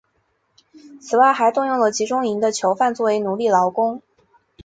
[0.99, 4.01] 此外还动用了集中营的囚犯作为奴隶劳工。